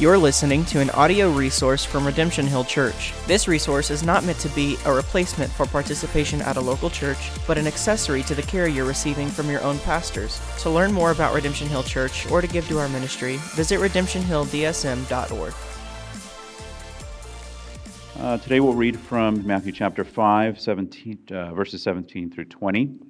[0.00, 3.12] You're listening to an audio resource from Redemption Hill Church.
[3.26, 7.30] This resource is not meant to be a replacement for participation at a local church,
[7.46, 10.40] but an accessory to the care you're receiving from your own pastors.
[10.60, 15.54] To learn more about Redemption Hill Church or to give to our ministry, visit redemptionhilldsm.org.
[18.18, 23.09] Uh, today we'll read from Matthew chapter 5, 17, uh, verses 17 through 20.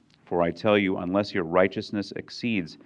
[0.31, 2.77] For I tell you, unless your righteousness exceeds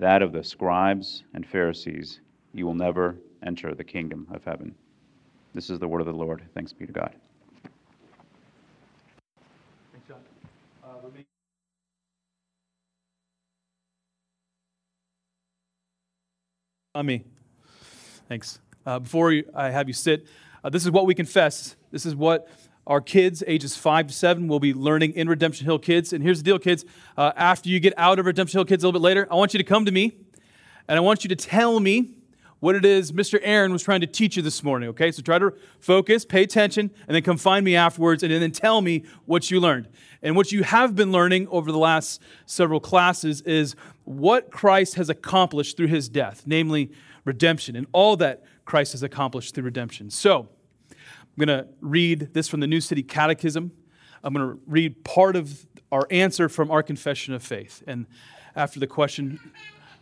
[0.00, 2.20] that of the scribes and Pharisees,
[2.52, 4.74] you will never enter the kingdom of heaven.
[5.54, 6.42] This is the word of the Lord.
[6.52, 7.14] Thanks be to God.
[9.92, 10.18] Thanks, John.
[10.84, 11.08] Uh,
[16.96, 17.24] On me.
[18.28, 18.58] Thanks.
[18.84, 20.26] Uh, before I have you sit,
[20.62, 21.76] uh, this is what we confess.
[21.90, 22.46] This is what
[22.86, 26.12] our kids, ages five to seven, will be learning in Redemption Hill Kids.
[26.12, 26.84] And here's the deal, kids.
[27.16, 29.54] Uh, after you get out of Redemption Hill Kids a little bit later, I want
[29.54, 30.16] you to come to me
[30.88, 32.14] and I want you to tell me
[32.60, 33.38] what it is Mr.
[33.42, 35.10] Aaron was trying to teach you this morning, okay?
[35.10, 38.80] So try to focus, pay attention, and then come find me afterwards and then tell
[38.82, 39.88] me what you learned.
[40.22, 45.08] And what you have been learning over the last several classes is what Christ has
[45.08, 46.90] accomplished through his death, namely
[47.24, 50.10] redemption, and all that Christ has accomplished through redemption.
[50.10, 50.48] So,
[51.36, 53.72] I'm going to read this from the New City Catechism.
[54.22, 57.82] I'm going to read part of our answer from our confession of faith.
[57.86, 58.06] And
[58.54, 59.40] after the question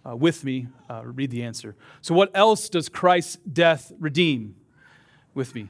[0.09, 1.77] uh, with me, uh, read the answer.
[2.01, 4.57] So, what else does Christ's death redeem?
[5.35, 5.69] With me.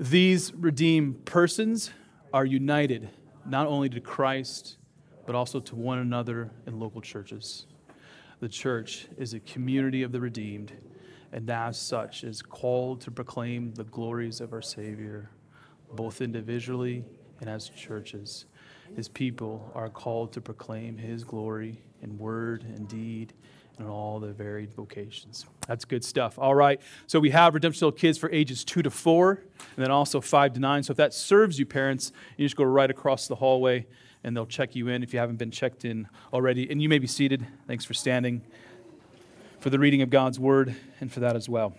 [0.00, 1.92] These redeemed persons
[2.32, 3.10] are united
[3.44, 4.78] not only to Christ,
[5.26, 7.66] but also to one another in local churches.
[8.40, 10.72] The church is a community of the redeemed
[11.32, 15.30] and as such is called to proclaim the glories of our Savior,
[15.94, 17.04] both individually
[17.40, 18.44] and as churches.
[18.94, 23.32] His people are called to proclaim His glory in word and deed
[23.78, 25.46] and all the varied vocations.
[25.66, 26.38] That's good stuff.
[26.38, 29.42] All right, so we have Redemption Hill Kids for ages two to four,
[29.76, 30.82] and then also five to nine.
[30.82, 33.86] So if that serves you, parents, you just go right across the hallway
[34.24, 36.70] and they'll check you in if you haven't been checked in already.
[36.70, 37.46] And you may be seated.
[37.66, 38.42] Thanks for standing
[39.62, 41.72] for the reading of God's word and for that as well.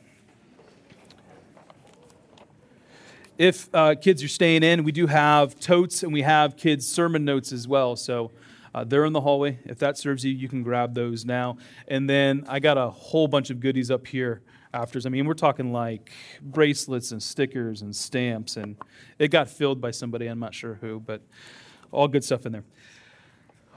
[3.38, 7.26] If uh, kids are staying in, we do have totes and we have kids' sermon
[7.26, 7.98] notes as well.
[7.98, 8.32] So
[8.74, 9.60] uh, they're in the hallway.
[9.66, 11.58] If that serves you, you can grab those now.
[11.90, 15.06] And then I got a whole bunch of goodies up here afters.
[15.06, 16.10] I mean, we're talking like
[16.42, 18.78] bracelets and stickers and stamps, and
[19.20, 21.22] it got filled by somebody, I'm not sure who, but
[21.92, 22.64] all good stuff in there.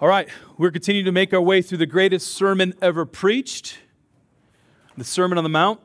[0.01, 0.29] All right,
[0.59, 3.79] we're continuing to make our way through the greatest sermon ever preached
[4.97, 5.81] the Sermon on the Mount.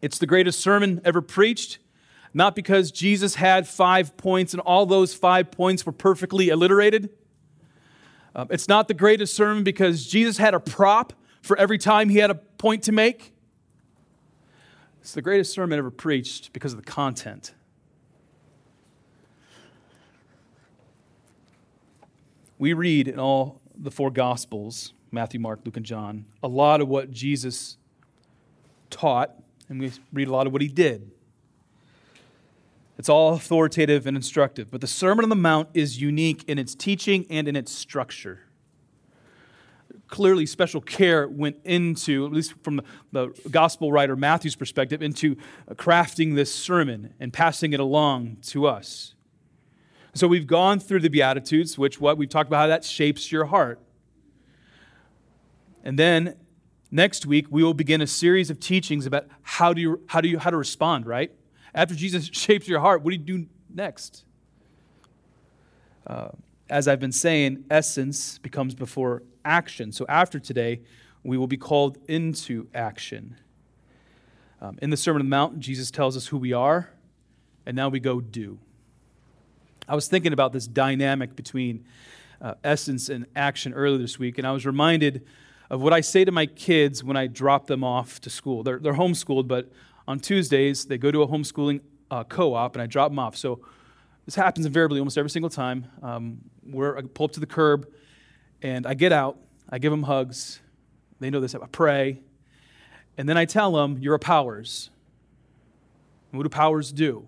[0.00, 1.78] It's the greatest sermon ever preached,
[2.32, 7.10] not because Jesus had five points and all those five points were perfectly alliterated.
[8.34, 12.18] Um, it's not the greatest sermon because Jesus had a prop for every time he
[12.18, 13.32] had a point to make.
[15.00, 17.54] It's the greatest sermon ever preached because of the content.
[22.58, 26.88] We read in all the four Gospels Matthew, Mark, Luke, and John a lot of
[26.88, 27.78] what Jesus
[28.90, 29.32] taught,
[29.68, 31.10] and we read a lot of what he did.
[32.98, 36.74] It's all authoritative and instructive, but the Sermon on the Mount is unique in its
[36.74, 38.40] teaching and in its structure.
[40.08, 42.80] Clearly, special care went into, at least from
[43.12, 45.36] the gospel writer Matthew's perspective, into
[45.74, 49.14] crafting this sermon and passing it along to us.
[50.14, 53.44] So we've gone through the Beatitudes, which what we've talked about how that shapes your
[53.44, 53.78] heart.
[55.84, 56.34] And then
[56.90, 60.28] Next week, we will begin a series of teachings about how do you, how do
[60.28, 61.30] you, how to respond, right?
[61.74, 64.24] After Jesus shapes your heart, what do you do next?
[66.06, 66.28] Uh,
[66.70, 69.92] as I've been saying, essence becomes before action.
[69.92, 70.80] So after today,
[71.22, 73.36] we will be called into action.
[74.60, 76.90] Um, in the Sermon on the Mount, Jesus tells us who we are,
[77.66, 78.58] and now we go do.
[79.86, 81.84] I was thinking about this dynamic between
[82.40, 85.26] uh, essence and action earlier this week, and I was reminded
[85.70, 88.62] of what I say to my kids when I drop them off to school.
[88.62, 89.70] They're, they're homeschooled, but
[90.06, 91.80] on Tuesdays, they go to a homeschooling
[92.10, 93.36] uh, co op, and I drop them off.
[93.36, 93.60] So
[94.24, 95.86] this happens invariably almost every single time.
[96.02, 97.88] Um, where I pull up to the curb,
[98.62, 99.38] and I get out,
[99.68, 100.60] I give them hugs.
[101.20, 101.54] They know this.
[101.54, 102.20] I pray,
[103.16, 104.90] And then I tell them, You're a powers.
[106.30, 107.26] And what do powers do?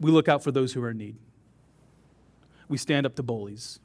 [0.00, 1.16] We look out for those who are in need.
[2.68, 3.78] We stand up to bullies.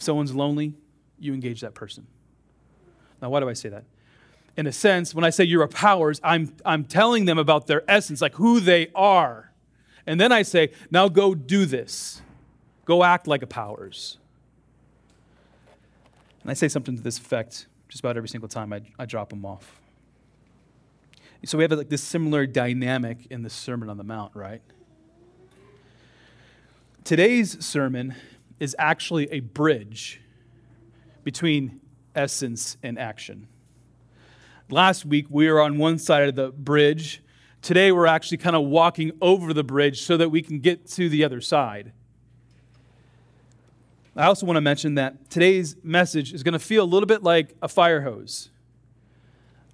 [0.00, 0.72] If someone's lonely,
[1.18, 2.06] you engage that person.
[3.20, 3.84] Now, why do I say that?
[4.56, 7.84] In a sense, when I say you're a powers, I'm, I'm telling them about their
[7.86, 9.52] essence, like who they are.
[10.06, 12.22] And then I say, now go do this.
[12.86, 14.16] Go act like a powers.
[16.40, 19.28] And I say something to this effect just about every single time I, I drop
[19.28, 19.78] them off.
[21.44, 24.62] So we have like this similar dynamic in the Sermon on the Mount, right?
[27.04, 28.14] Today's sermon
[28.60, 30.20] is actually a bridge
[31.24, 31.80] between
[32.14, 33.48] essence and action.
[34.68, 37.22] Last week we were on one side of the bridge.
[37.62, 41.08] Today we're actually kind of walking over the bridge so that we can get to
[41.08, 41.92] the other side.
[44.16, 47.22] I also want to mention that today's message is going to feel a little bit
[47.22, 48.50] like a fire hose.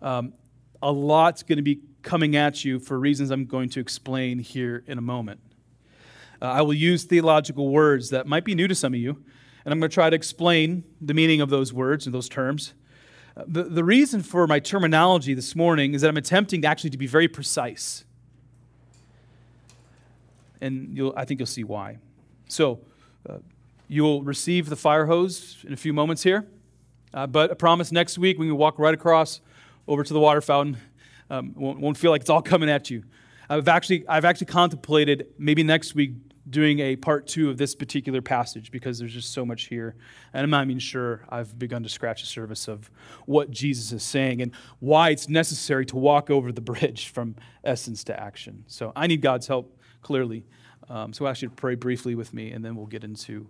[0.01, 0.35] Um,
[0.83, 4.85] a lot's going to be coming at you for reasons I'm going to explain here
[4.87, 5.41] in a moment.
[6.41, 9.23] Uh, I will use theological words that might be new to some of you,
[9.65, 12.75] and I'm going to try to explain the meaning of those words and those terms.
[13.37, 16.99] Uh, the, the reason for my terminology this morning is that I'm attempting actually to
[16.99, 18.05] be very precise.
[20.61, 21.99] And I think you'll see why.
[22.49, 22.81] So,
[23.29, 23.39] uh,
[23.89, 26.47] you'll receive the fire hose in a few moments here.
[27.15, 29.41] Uh, but I promise next week we can walk right across
[29.89, 30.77] over to the water fountain.
[31.31, 33.05] Um, won't, won't feel like it's all coming at you.
[33.49, 36.13] I've actually, I've actually contemplated maybe next week
[36.49, 39.97] doing a part two of this particular passage because there's just so much here.
[40.33, 42.91] And I'm not even sure I've begun to scratch the surface of
[43.27, 48.05] what Jesus is saying and why it's necessary to walk over the bridge from essence
[48.05, 48.65] to action.
[48.69, 50.45] So I need God's help, clearly.
[50.89, 53.49] Um, so I ask you to pray briefly with me, and then we'll get into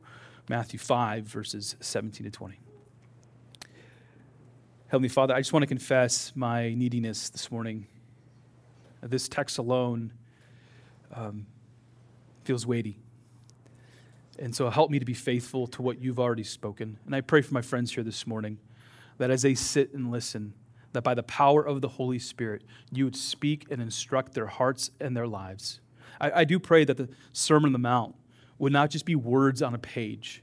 [0.48, 2.58] Matthew 5, verses 17 to 20.
[4.88, 7.88] Heavenly Father, I just want to confess my neediness this morning.
[9.02, 10.12] This text alone
[11.12, 11.46] um,
[12.46, 12.98] feels weighty.
[14.38, 16.98] And so help me to be faithful to what you've already spoken.
[17.06, 18.58] And I pray for my friends here this morning
[19.18, 20.52] that as they sit and listen,
[20.92, 22.62] that by the power of the Holy Spirit,
[22.92, 25.80] you would speak and instruct their hearts and their lives.
[26.20, 28.14] I, I do pray that the Sermon on the Mount
[28.58, 30.42] would not just be words on a page,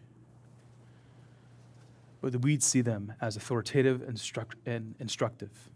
[2.21, 4.01] but that we'd see them as authoritative
[4.65, 5.69] and instructive.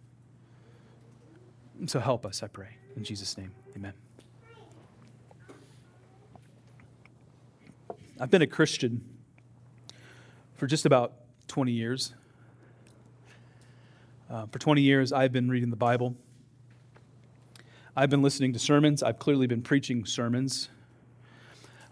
[1.85, 2.77] So help us, I pray.
[2.95, 3.93] In Jesus' name, amen.
[8.19, 9.01] I've been a Christian
[10.55, 11.13] for just about
[11.49, 12.15] 20 years.
[14.27, 16.15] Uh, for 20 years, I've been reading the Bible.
[17.95, 19.03] I've been listening to sermons.
[19.03, 20.69] I've clearly been preaching sermons.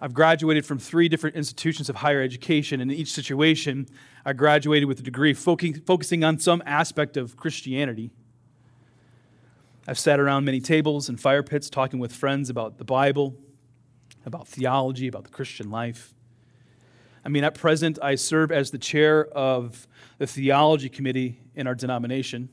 [0.02, 3.88] I've graduated from three different institutions of higher education, and in each situation,
[4.26, 8.10] I graduated with a degree focusing on some aspect of Christianity.
[9.88, 13.36] I've sat around many tables and fire pits talking with friends about the Bible,
[14.26, 16.15] about theology, about the Christian life.
[17.26, 19.88] I mean, at present, I serve as the chair of
[20.20, 22.50] the theology committee in our denomination.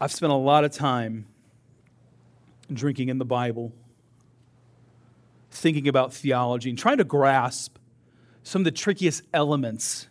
[0.00, 1.26] I've spent a lot of time
[2.72, 3.72] drinking in the Bible
[5.50, 7.76] thinking about theology and trying to grasp
[8.42, 10.08] some of the trickiest elements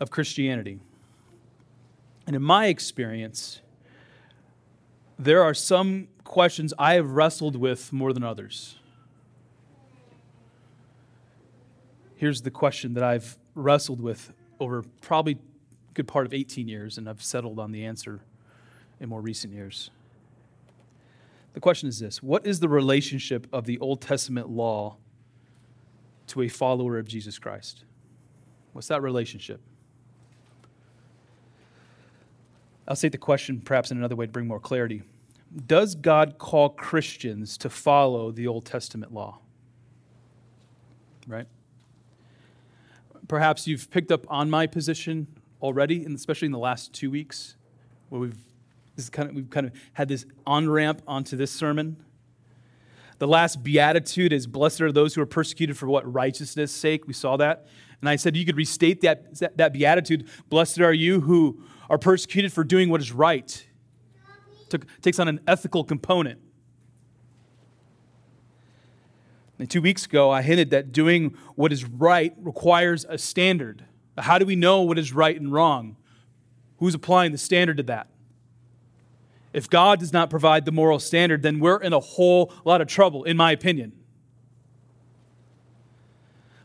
[0.00, 0.80] of Christianity.
[2.26, 3.60] And in my experience,
[5.18, 8.79] there are some questions I have wrestled with more than others.
[12.20, 16.98] Here's the question that I've wrestled with over probably a good part of 18 years,
[16.98, 18.20] and I've settled on the answer
[19.00, 19.88] in more recent years.
[21.54, 24.98] The question is this What is the relationship of the Old Testament law
[26.26, 27.84] to a follower of Jesus Christ?
[28.74, 29.62] What's that relationship?
[32.86, 35.04] I'll state the question perhaps in another way to bring more clarity.
[35.66, 39.38] Does God call Christians to follow the Old Testament law?
[41.26, 41.46] Right?
[43.30, 45.28] Perhaps you've picked up on my position
[45.62, 47.54] already, and especially in the last two weeks,
[48.08, 48.36] where we've
[49.12, 51.96] kind of, we've kind of had this on ramp onto this sermon.
[53.18, 56.12] The last beatitude is Blessed are those who are persecuted for what?
[56.12, 57.06] Righteousness' sake.
[57.06, 57.68] We saw that.
[58.00, 62.52] And I said you could restate that, that beatitude Blessed are you who are persecuted
[62.52, 63.64] for doing what is right.
[64.70, 66.40] Took, takes on an ethical component.
[69.60, 73.84] And two weeks ago, I hinted that doing what is right requires a standard.
[74.16, 75.96] How do we know what is right and wrong?
[76.78, 78.08] Who's applying the standard to that?
[79.52, 82.88] If God does not provide the moral standard, then we're in a whole lot of
[82.88, 83.92] trouble, in my opinion.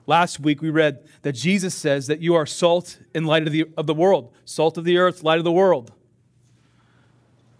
[0.08, 3.66] Last week we read that Jesus says that you are salt and light of the,
[3.76, 5.92] of the world, salt of the earth, light of the world.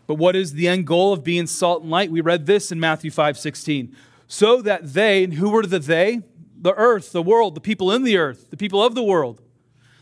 [0.08, 2.10] But what is the end goal of being salt and light?
[2.10, 3.94] We read this in Matthew 5 16.
[4.28, 6.22] So that they, and who were the they?
[6.58, 9.42] The earth, the world, the people in the earth, the people of the world,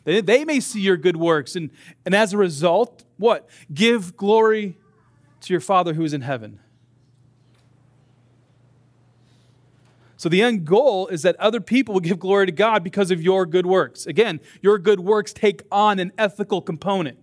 [0.06, 1.56] they, they may see your good works.
[1.56, 1.72] And,
[2.06, 3.50] and as a result, what?
[3.74, 4.77] Give glory
[5.42, 6.60] to your Father who is in heaven.
[10.15, 13.22] So the end goal is that other people will give glory to God because of
[13.22, 14.06] your good works.
[14.06, 17.18] Again, your good works take on an ethical component.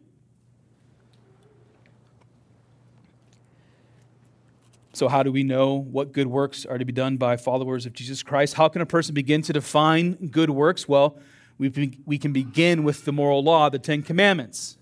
[5.01, 7.95] So, how do we know what good works are to be done by followers of
[7.95, 8.53] Jesus Christ?
[8.53, 10.87] How can a person begin to define good works?
[10.87, 11.19] Well,
[11.57, 14.77] we, we can begin with the moral law, the Ten Commandments.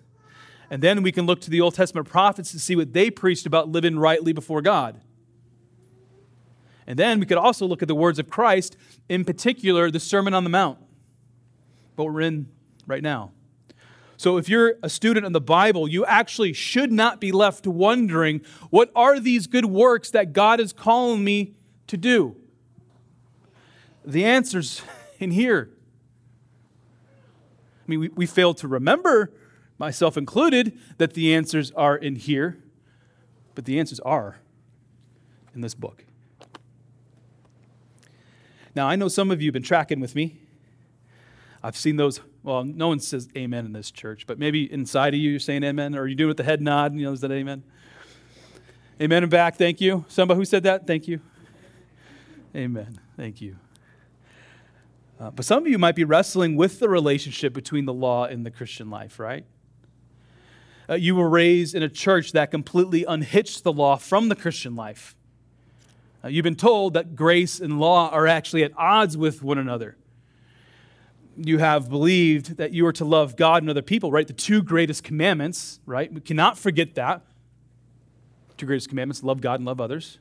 [0.70, 3.46] And then we can look to the Old Testament prophets to see what they preached
[3.46, 5.00] about living rightly before God.
[6.84, 8.76] And then we could also look at the words of Christ,
[9.08, 10.80] in particular, the Sermon on the Mount,
[11.94, 12.48] what we're in
[12.88, 13.30] right now.
[14.18, 18.40] So, if you're a student of the Bible, you actually should not be left wondering
[18.68, 21.54] what are these good works that God is calling me
[21.86, 22.34] to do?
[24.04, 24.82] The answer's
[25.20, 25.70] in here.
[27.06, 29.32] I mean, we, we fail to remember,
[29.78, 32.58] myself included, that the answers are in here,
[33.54, 34.40] but the answers are
[35.54, 36.04] in this book.
[38.74, 40.40] Now, I know some of you have been tracking with me.
[41.62, 42.20] I've seen those.
[42.42, 45.64] Well, no one says amen in this church, but maybe inside of you, you're saying
[45.64, 46.94] amen, or you doing it with the head nod?
[46.94, 47.62] You know, is that amen?
[49.00, 49.56] Amen and back.
[49.56, 50.04] Thank you.
[50.08, 50.86] Somebody who said that?
[50.86, 51.20] Thank you.
[52.54, 52.98] Amen.
[53.16, 53.56] Thank you.
[55.20, 58.46] Uh, but some of you might be wrestling with the relationship between the law and
[58.46, 59.44] the Christian life, right?
[60.88, 64.74] Uh, you were raised in a church that completely unhitched the law from the Christian
[64.74, 65.14] life.
[66.24, 69.96] Uh, you've been told that grace and law are actually at odds with one another.
[71.40, 74.26] You have believed that you are to love God and other people, right?
[74.26, 76.12] The two greatest commandments, right?
[76.12, 77.22] We cannot forget that.
[78.56, 80.18] Two greatest commandments love God and love others.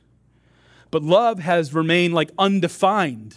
[0.90, 3.36] But love has remained like undefined.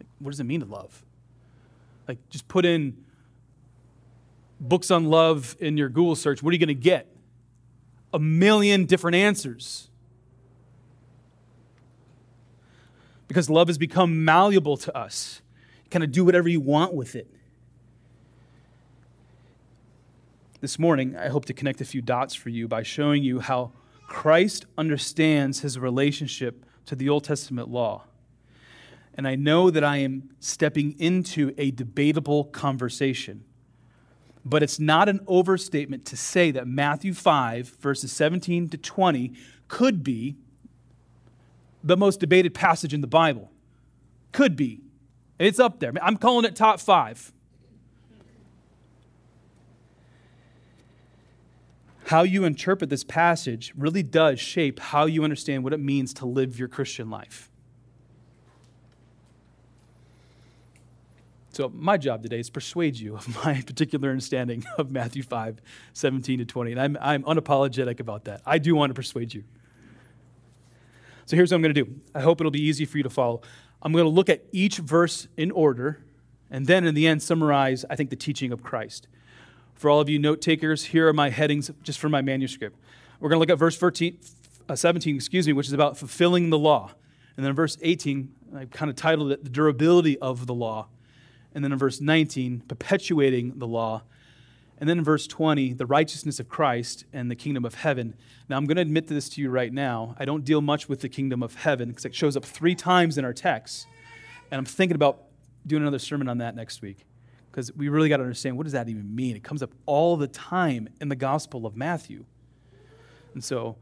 [0.00, 1.04] Like, What does it mean to love?
[2.08, 3.04] Like, just put in
[4.60, 6.42] books on love in your Google search.
[6.42, 7.06] What are you going to get?
[8.12, 9.88] A million different answers.
[13.32, 15.41] because love has become malleable to us.
[15.92, 17.28] Kind of do whatever you want with it.
[20.62, 23.72] This morning, I hope to connect a few dots for you by showing you how
[24.06, 28.04] Christ understands his relationship to the Old Testament law.
[29.12, 33.44] And I know that I am stepping into a debatable conversation.
[34.46, 39.34] But it's not an overstatement to say that Matthew 5, verses 17 to 20,
[39.68, 40.36] could be
[41.84, 43.50] the most debated passage in the Bible.
[44.32, 44.81] Could be.
[45.38, 45.92] It's up there.
[46.00, 47.32] I'm calling it top five.
[52.06, 56.26] How you interpret this passage really does shape how you understand what it means to
[56.26, 57.48] live your Christian life.
[61.52, 65.60] So, my job today is persuade you of my particular understanding of Matthew 5,
[65.92, 66.72] 17 to 20.
[66.72, 68.40] And I'm, I'm unapologetic about that.
[68.46, 69.44] I do want to persuade you.
[71.26, 72.00] So here's what I'm going to do.
[72.14, 73.42] I hope it'll be easy for you to follow.
[73.82, 76.04] I'm going to look at each verse in order,
[76.50, 79.08] and then in the end, summarize, I think, the teaching of Christ.
[79.74, 82.78] For all of you note takers, here are my headings just for my manuscript.
[83.18, 84.18] We're going to look at verse 14,
[84.68, 86.92] uh, 17, excuse me, which is about fulfilling the law.
[87.36, 90.88] And then verse 18, I kind of titled it The Durability of the Law.
[91.54, 94.02] And then in verse 19, Perpetuating the Law.
[94.82, 98.16] And then in verse 20, the righteousness of Christ and the kingdom of heaven.
[98.48, 100.16] Now, I'm going to admit this to you right now.
[100.18, 103.16] I don't deal much with the kingdom of heaven because it shows up three times
[103.16, 103.86] in our text.
[104.50, 105.22] And I'm thinking about
[105.64, 107.06] doing another sermon on that next week
[107.48, 109.36] because we really got to understand what does that even mean?
[109.36, 112.24] It comes up all the time in the Gospel of Matthew.
[113.34, 113.76] And so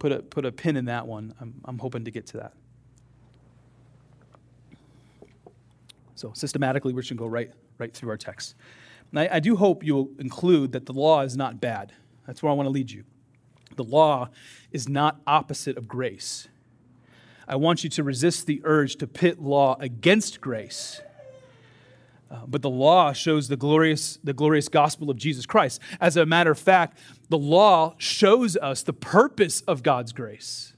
[0.00, 1.32] put a, put a pin in that one.
[1.40, 2.54] I'm, I'm hoping to get to that.
[6.16, 8.56] So systematically, we're going to go right, right through our text.
[9.14, 11.92] And I, I do hope you'll include that the law is not bad.
[12.26, 13.04] That's where I want to lead you.
[13.76, 14.28] The law
[14.72, 16.48] is not opposite of grace.
[17.46, 21.00] I want you to resist the urge to pit law against grace.
[22.28, 25.80] Uh, but the law shows the glorious, the glorious gospel of Jesus Christ.
[26.00, 30.72] As a matter of fact, the law shows us the purpose of God's grace.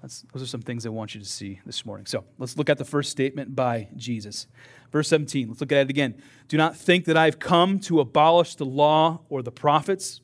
[0.00, 2.06] That's, those are some things I want you to see this morning.
[2.06, 4.46] So let's look at the first statement by Jesus.
[4.92, 6.14] Verse 17, let's look at it again.
[6.48, 10.20] Do not think that I've come to abolish the law or the prophets.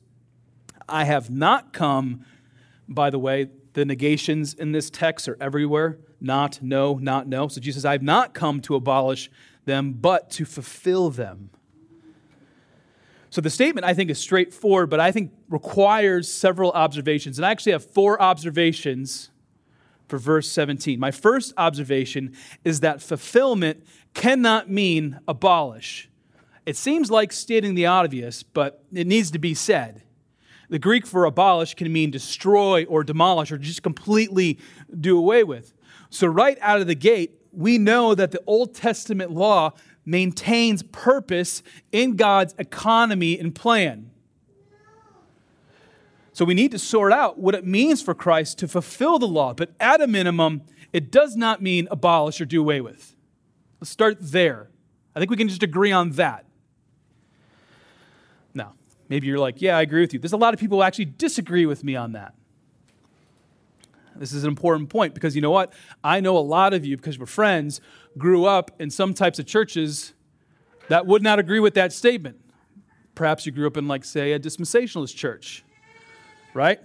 [0.87, 2.25] I have not come,
[2.87, 5.97] by the way, the negations in this text are everywhere.
[6.21, 7.47] not, no, not, no.
[7.49, 9.29] So Jesus says, I have not come to abolish
[9.65, 11.49] them, but to fulfill them.
[13.29, 17.37] So the statement, I think, is straightforward, but I think requires several observations.
[17.39, 19.31] And I actually have four observations
[20.07, 20.99] for verse 17.
[20.99, 26.09] My first observation is that fulfillment cannot mean abolish.
[26.65, 30.03] It seems like stating the obvious, but it needs to be said.
[30.69, 34.59] The Greek for abolish can mean destroy or demolish or just completely
[34.99, 35.73] do away with.
[36.09, 39.73] So, right out of the gate, we know that the Old Testament law
[40.05, 44.09] maintains purpose in God's economy and plan.
[46.33, 49.53] So we need to sort out what it means for Christ to fulfill the law,
[49.53, 53.15] but at a minimum, it does not mean abolish or do away with.
[53.79, 54.69] Let's start there.
[55.15, 56.45] I think we can just agree on that.
[58.53, 58.73] Now,
[59.09, 60.19] maybe you're like, yeah, I agree with you.
[60.19, 62.33] There's a lot of people who actually disagree with me on that.
[64.15, 65.73] This is an important point because you know what?
[66.03, 67.79] I know a lot of you, because we're friends,
[68.17, 70.13] grew up in some types of churches
[70.87, 72.39] that would not agree with that statement.
[73.15, 75.63] Perhaps you grew up in, like, say, a dispensationalist church,
[76.53, 76.79] right?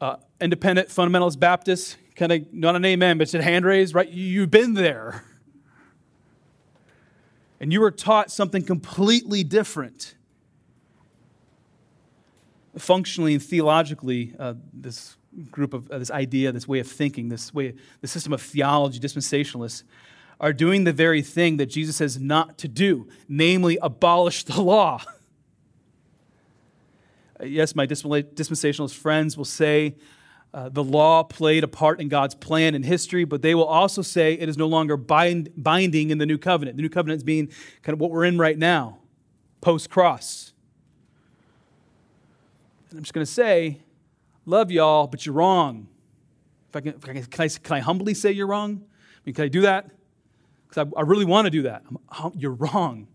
[0.00, 4.08] Uh, independent fundamentalist Baptist, kind of not an amen, but said hand raised, right?
[4.08, 5.24] You've been there.
[7.60, 10.16] And you were taught something completely different.
[12.76, 15.16] Functionally and theologically, uh, this
[15.50, 18.98] group of uh, this idea, this way of thinking, this way, the system of theology,
[18.98, 19.84] dispensationalists,
[20.40, 25.02] are doing the very thing that Jesus says not to do, namely abolish the law.
[27.42, 29.96] Yes, my dispensationalist friends will say
[30.54, 34.02] uh, the law played a part in God's plan and history, but they will also
[34.02, 36.76] say it is no longer bind, binding in the new covenant.
[36.76, 37.48] The new covenant is being
[37.82, 38.98] kind of what we're in right now,
[39.60, 40.52] post cross.
[42.90, 43.80] And I'm just going to say
[44.44, 45.88] love y'all, but you're wrong.
[46.68, 48.82] If I can, if I can, can, I, can I humbly say you're wrong?
[48.82, 49.90] I mean, can I do that?
[50.68, 51.82] Because I, I, really want to do that.
[52.10, 53.08] I'm, you're wrong.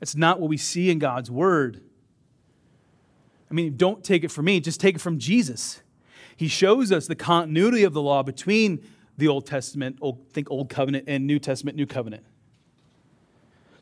[0.00, 1.80] It's not what we see in God's word.
[3.52, 5.82] I mean, don't take it from me, just take it from Jesus.
[6.34, 8.82] He shows us the continuity of the law between
[9.18, 12.24] the Old Testament, old, think Old Covenant, and New Testament, New Covenant.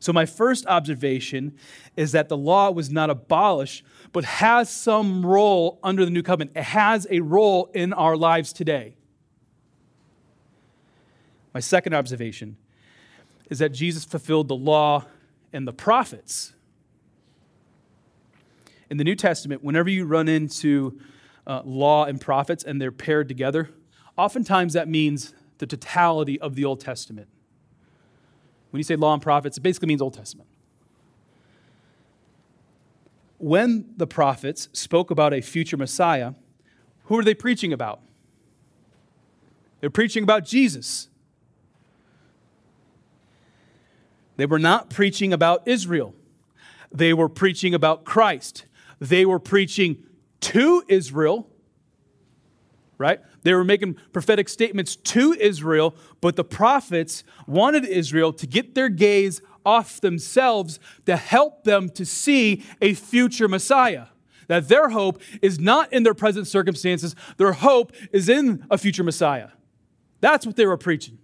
[0.01, 1.55] So, my first observation
[1.95, 6.57] is that the law was not abolished, but has some role under the new covenant.
[6.57, 8.95] It has a role in our lives today.
[11.53, 12.57] My second observation
[13.49, 15.05] is that Jesus fulfilled the law
[15.53, 16.53] and the prophets.
[18.91, 20.99] In the New Testament, whenever you run into
[21.47, 23.69] uh, law and prophets and they're paired together,
[24.17, 27.29] oftentimes that means the totality of the Old Testament.
[28.69, 30.49] When you say law and prophets, it basically means Old Testament.
[33.37, 36.33] When the prophets spoke about a future Messiah,
[37.05, 38.01] who are they preaching about?
[39.79, 41.07] They're preaching about Jesus.
[44.35, 46.13] They were not preaching about Israel.
[46.91, 48.65] They were preaching about Christ.
[49.01, 50.03] They were preaching
[50.41, 51.49] to Israel,
[52.99, 53.19] right?
[53.41, 58.89] They were making prophetic statements to Israel, but the prophets wanted Israel to get their
[58.89, 64.05] gaze off themselves to help them to see a future Messiah.
[64.47, 69.03] That their hope is not in their present circumstances, their hope is in a future
[69.03, 69.49] Messiah.
[70.19, 71.17] That's what they were preaching.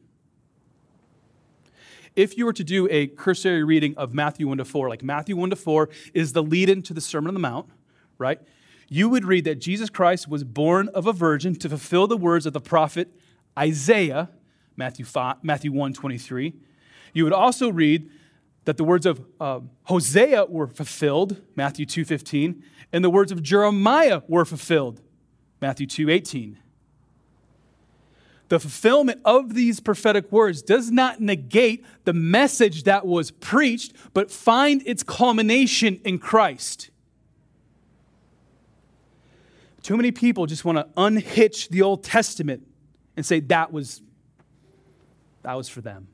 [2.18, 5.38] If you were to do a cursory reading of Matthew 1 to 4, like Matthew
[5.38, 7.70] 1 to 4 is the lead in to the Sermon on the Mount,
[8.18, 8.42] right?
[8.90, 12.46] you would read that Jesus Christ was born of a virgin to fulfill the words
[12.46, 13.10] of the prophet
[13.58, 14.30] Isaiah,
[14.76, 16.54] Matthew, 5, Matthew 1 23.
[17.14, 18.10] You would also read
[18.66, 23.42] that the words of uh, Hosea were fulfilled, Matthew 2 15, and the words of
[23.42, 25.02] Jeremiah were fulfilled,
[25.60, 26.60] Matthew 2 18.
[28.50, 34.32] The fulfillment of these prophetic words does not negate the message that was preached, but
[34.32, 36.90] find its culmination in Christ.
[39.84, 42.66] Too many people just want to unhitch the Old Testament
[43.16, 44.02] and say that was
[45.44, 46.08] that was for them.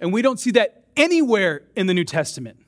[0.00, 2.58] And we don't see that anywhere in the New Testament.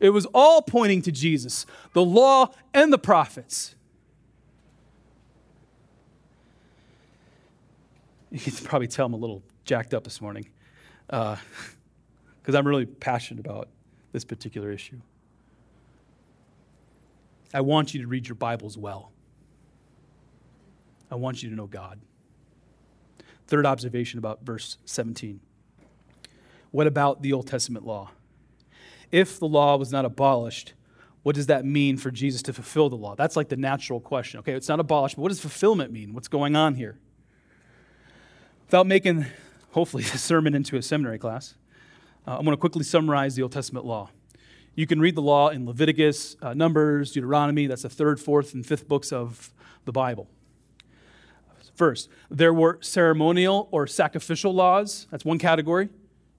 [0.00, 3.74] It was all pointing to Jesus, the law and the prophets.
[8.44, 10.48] You can probably tell I'm a little jacked up this morning
[11.06, 11.38] because
[12.48, 13.68] uh, I'm really passionate about
[14.10, 15.00] this particular issue.
[17.52, 19.12] I want you to read your Bibles well.
[21.12, 22.00] I want you to know God.
[23.46, 25.38] Third observation about verse 17.
[26.72, 28.10] What about the Old Testament law?
[29.12, 30.72] If the law was not abolished,
[31.22, 33.14] what does that mean for Jesus to fulfill the law?
[33.14, 34.40] That's like the natural question.
[34.40, 36.14] Okay, it's not abolished, but what does fulfillment mean?
[36.14, 36.98] What's going on here?
[38.66, 39.26] Without making,
[39.72, 41.54] hopefully, the sermon into a seminary class,
[42.26, 44.10] uh, I'm going to quickly summarize the Old Testament law.
[44.74, 47.66] You can read the law in Leviticus, uh, Numbers, Deuteronomy.
[47.66, 49.52] That's the third, fourth, and fifth books of
[49.84, 50.28] the Bible.
[51.74, 55.06] First, there were ceremonial or sacrificial laws.
[55.10, 55.88] That's one category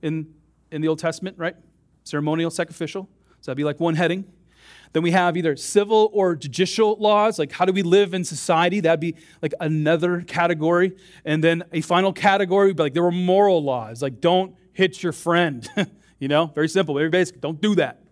[0.02, 0.34] in,
[0.72, 1.56] in the Old Testament, right?
[2.04, 3.10] Ceremonial, sacrificial.
[3.42, 4.26] So that'd be like one heading.
[4.96, 8.80] Then we have either civil or judicial laws, like how do we live in society?
[8.80, 10.96] That'd be like another category.
[11.26, 15.04] And then a final category would be like there were moral laws, like don't hit
[15.04, 15.70] your friend.
[16.20, 17.42] you know, very simple, very basic.
[17.42, 18.04] Don't do that.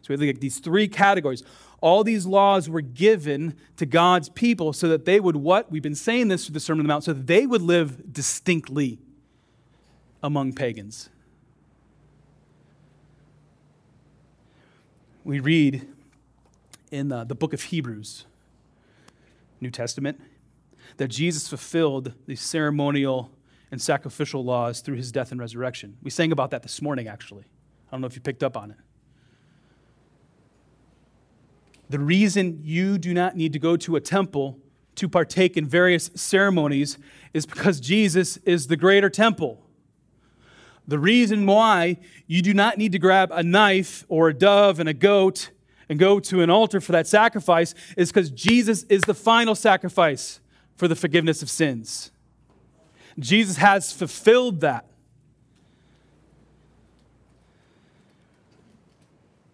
[0.00, 1.42] So we have like these three categories.
[1.82, 5.70] All these laws were given to God's people so that they would what?
[5.70, 8.10] We've been saying this through the Sermon on the Mount, so that they would live
[8.10, 9.00] distinctly
[10.22, 11.10] among pagans.
[15.30, 15.86] We read
[16.90, 18.26] in the, the book of Hebrews,
[19.60, 20.20] New Testament,
[20.96, 23.30] that Jesus fulfilled the ceremonial
[23.70, 25.98] and sacrificial laws through his death and resurrection.
[26.02, 27.44] We sang about that this morning, actually.
[27.44, 28.76] I don't know if you picked up on it.
[31.88, 34.58] The reason you do not need to go to a temple
[34.96, 36.98] to partake in various ceremonies
[37.32, 39.64] is because Jesus is the greater temple.
[40.90, 44.88] The reason why you do not need to grab a knife or a dove and
[44.88, 45.50] a goat
[45.88, 50.40] and go to an altar for that sacrifice is because Jesus is the final sacrifice
[50.74, 52.10] for the forgiveness of sins.
[53.20, 54.84] Jesus has fulfilled that.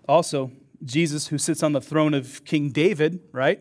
[0.09, 0.51] Also,
[0.83, 3.61] Jesus, who sits on the throne of King David, right?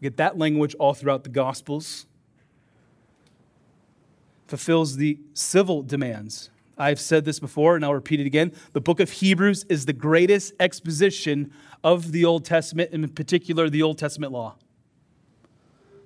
[0.00, 2.06] Get that language all throughout the Gospels.
[4.46, 6.50] Fulfills the civil demands.
[6.76, 8.52] I've said this before and I'll repeat it again.
[8.72, 13.68] The book of Hebrews is the greatest exposition of the Old Testament, and in particular,
[13.68, 14.56] the Old Testament law.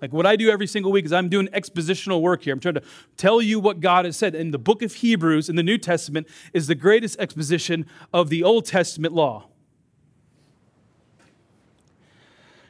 [0.01, 2.53] Like what I do every single week is I'm doing expositional work here.
[2.53, 2.83] I'm trying to
[3.17, 4.35] tell you what God has said.
[4.35, 8.43] And the book of Hebrews in the New Testament is the greatest exposition of the
[8.43, 9.49] Old Testament law.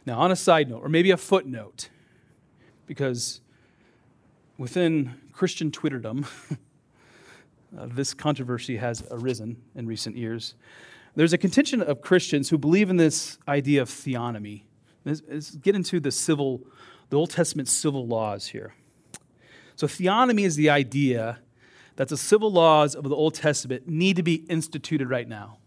[0.06, 1.90] Now, on a side note, or maybe a footnote,
[2.87, 3.42] because
[4.56, 6.26] within Christian Twitterdom,
[7.76, 10.54] uh, this controversy has arisen in recent years.
[11.14, 14.62] There's a contingent of Christians who believe in this idea of theonomy.
[15.04, 16.62] Let's, let's get into the civil,
[17.11, 18.74] the Old Testament civil laws here.
[19.76, 21.38] So, theonomy is the idea
[21.96, 25.59] that the civil laws of the Old Testament need to be instituted right now.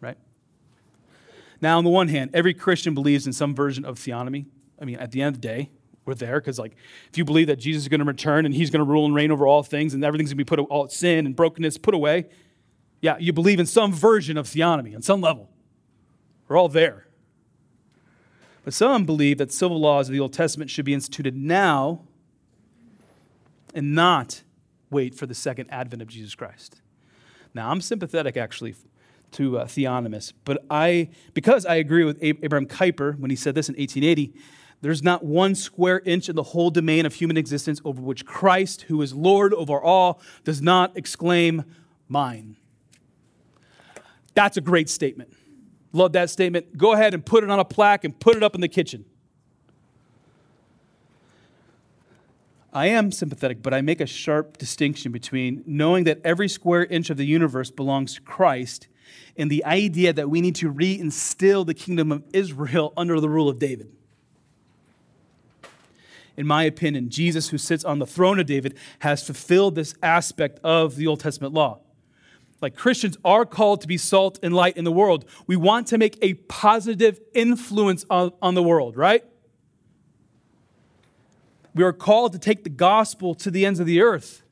[0.00, 0.18] Right?
[1.60, 4.46] Now, on the one hand, every Christian believes in some version of theonomy.
[4.80, 5.70] I mean, at the end of the day,
[6.06, 6.76] we're there because, like,
[7.10, 9.14] if you believe that Jesus is going to return and he's going to rule and
[9.14, 11.94] reign over all things and everything's going to be put, all sin and brokenness put
[11.94, 12.26] away,
[13.00, 15.50] yeah, you believe in some version of theonomy on some level.
[16.48, 17.06] We're all there.
[18.64, 22.02] But some believe that civil laws of the Old Testament should be instituted now
[23.74, 24.42] and not
[24.90, 26.80] wait for the second advent of Jesus Christ.
[27.52, 28.74] Now, I'm sympathetic actually
[29.34, 30.32] to uh, theonomists.
[30.44, 34.34] But I, because I agree with Abraham Kuyper when he said this in 1880,
[34.80, 38.82] there's not one square inch in the whole domain of human existence over which Christ,
[38.82, 41.64] who is Lord over all, does not exclaim,
[42.08, 42.56] Mine.
[44.34, 45.32] That's a great statement.
[45.92, 46.76] Love that statement.
[46.76, 49.04] Go ahead and put it on a plaque and put it up in the kitchen.
[52.72, 57.08] I am sympathetic, but I make a sharp distinction between knowing that every square inch
[57.08, 58.88] of the universe belongs to Christ
[59.36, 63.48] and the idea that we need to reinstill the kingdom of Israel under the rule
[63.48, 63.92] of David.
[66.36, 70.58] In my opinion, Jesus, who sits on the throne of David, has fulfilled this aspect
[70.64, 71.80] of the Old Testament law.
[72.60, 75.26] Like Christians are called to be salt and light in the world.
[75.46, 79.24] We want to make a positive influence on, on the world, right?
[81.74, 84.42] We are called to take the gospel to the ends of the earth.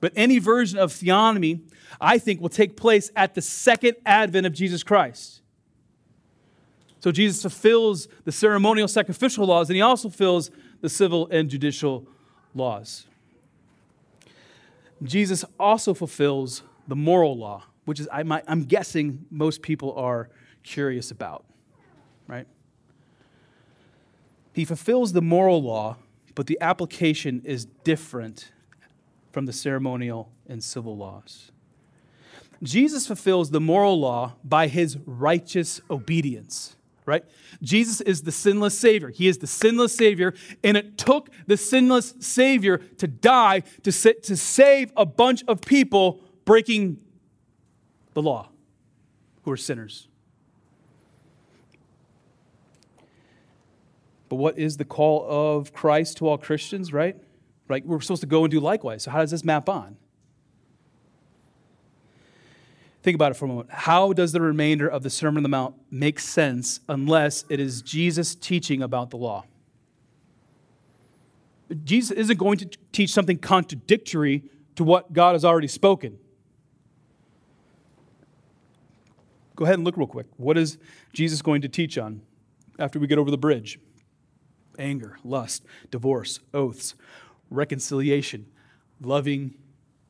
[0.00, 1.60] But any version of theonomy
[2.00, 5.40] I think will take place at the second advent of Jesus Christ.
[7.00, 12.06] So Jesus fulfills the ceremonial sacrificial laws, and he also fulfills the civil and judicial
[12.54, 13.06] laws.
[15.02, 20.30] Jesus also fulfills the moral law, which is, I'm guessing, most people are
[20.62, 21.44] curious about,
[22.26, 22.46] right?
[24.52, 25.96] He fulfills the moral law,
[26.34, 28.52] but the application is different
[29.32, 31.52] from the ceremonial and civil laws.
[32.62, 36.76] Jesus fulfills the moral law by his righteous obedience,
[37.06, 37.24] right?
[37.62, 39.08] Jesus is the sinless Savior.
[39.08, 44.10] He is the sinless Savior, and it took the sinless Savior to die to, sa-
[44.24, 46.98] to save a bunch of people breaking
[48.14, 48.50] the law
[49.42, 50.08] who are sinners.
[54.28, 57.16] But what is the call of Christ to all Christians, right?
[57.68, 57.86] Right?
[57.86, 59.04] We're supposed to go and do likewise.
[59.04, 59.96] So, how does this map on?
[63.06, 63.70] Think about it for a moment.
[63.70, 67.80] How does the remainder of the Sermon on the Mount make sense unless it is
[67.80, 69.44] Jesus teaching about the law?
[71.84, 74.42] Jesus isn't going to teach something contradictory
[74.74, 76.18] to what God has already spoken.
[79.54, 80.26] Go ahead and look real quick.
[80.36, 80.76] What is
[81.12, 82.22] Jesus going to teach on
[82.76, 83.78] after we get over the bridge?
[84.80, 86.96] Anger, lust, divorce, oaths,
[87.50, 88.46] reconciliation,
[89.00, 89.54] loving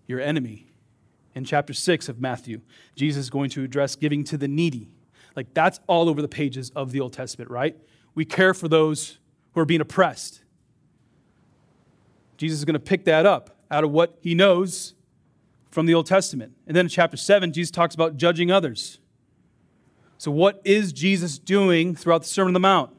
[0.06, 0.65] your enemy.
[1.36, 2.62] In chapter 6 of Matthew,
[2.96, 4.88] Jesus is going to address giving to the needy.
[5.36, 7.76] Like that's all over the pages of the Old Testament, right?
[8.14, 9.18] We care for those
[9.52, 10.42] who are being oppressed.
[12.38, 14.94] Jesus is going to pick that up out of what he knows
[15.70, 16.54] from the Old Testament.
[16.66, 18.98] And then in chapter 7, Jesus talks about judging others.
[20.16, 22.92] So, what is Jesus doing throughout the Sermon on the Mount?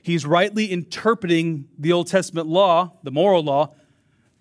[0.00, 3.74] He's rightly interpreting the Old Testament law, the moral law,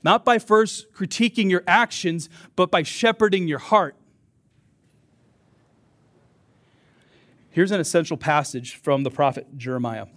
[0.04, 3.96] not by first critiquing your actions, but by shepherding your heart.
[7.50, 10.08] Here's an essential passage from the prophet Jeremiah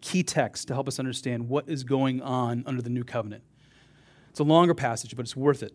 [0.00, 3.42] key text to help us understand what is going on under the new covenant.
[4.30, 5.74] It's a longer passage, but it's worth it.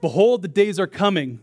[0.00, 1.40] Behold, the days are coming,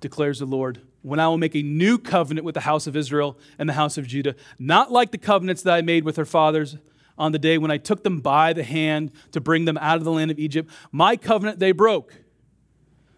[0.00, 3.38] declares the Lord, when I will make a new covenant with the house of Israel
[3.58, 6.76] and the house of Judah, not like the covenants that I made with their fathers
[7.20, 10.04] on the day when I took them by the hand to bring them out of
[10.04, 10.70] the land of Egypt.
[10.90, 12.14] My covenant they broke,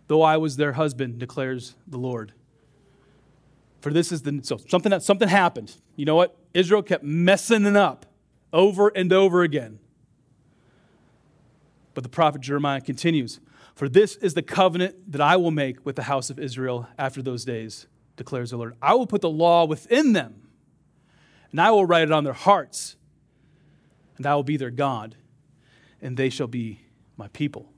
[0.08, 2.34] though I was their husband, declares the Lord.
[3.80, 5.74] For this is the so something that something happened.
[5.96, 6.36] You know what?
[6.52, 8.04] Israel kept messing it up
[8.52, 9.78] over and over again.
[11.94, 13.40] But the prophet Jeremiah continues
[13.74, 17.22] For this is the covenant that I will make with the house of Israel after
[17.22, 17.86] those days,
[18.16, 18.74] declares the Lord.
[18.82, 20.48] I will put the law within them,
[21.50, 22.96] and I will write it on their hearts,
[24.22, 25.16] and I will be their God,
[26.00, 26.80] and they shall be
[27.16, 27.68] my people.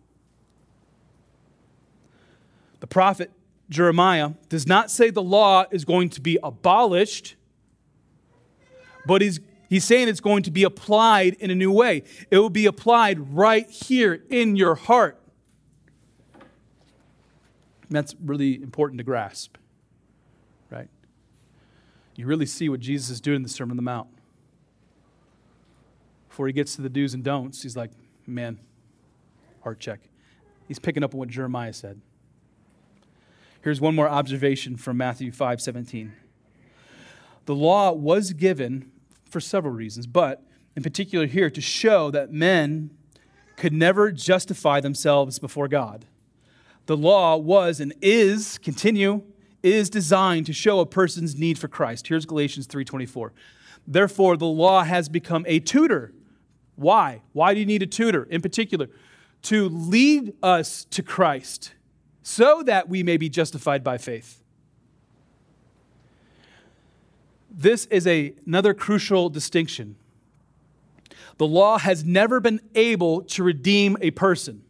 [2.80, 3.30] The prophet
[3.70, 7.36] Jeremiah does not say the law is going to be abolished
[9.06, 12.04] but he's, he's saying it's going to be applied in a new way.
[12.30, 15.20] It will be applied right here in your heart.
[16.34, 19.56] And that's really important to grasp,
[20.70, 20.88] right?
[22.16, 24.08] You really see what Jesus is doing in the Sermon on the Mount.
[26.34, 27.92] Before he gets to the do's and don'ts, he's like,
[28.26, 28.58] man,
[29.62, 30.00] heart check.
[30.66, 32.00] He's picking up on what Jeremiah said.
[33.62, 36.12] Here's one more observation from Matthew 5 17.
[37.44, 38.90] The law was given
[39.30, 40.42] for several reasons, but
[40.74, 42.90] in particular here to show that men
[43.56, 46.04] could never justify themselves before God.
[46.86, 49.22] The law was and is, continue,
[49.62, 52.08] is designed to show a person's need for Christ.
[52.08, 53.30] Here's Galatians 3:24.
[53.86, 56.12] Therefore the law has become a tutor.
[56.76, 57.22] Why?
[57.32, 58.24] Why do you need a tutor?
[58.24, 58.88] In particular,
[59.42, 61.72] to lead us to Christ
[62.22, 64.40] so that we may be justified by faith.
[67.50, 69.96] This is a, another crucial distinction.
[71.36, 74.62] The law has never been able to redeem a person.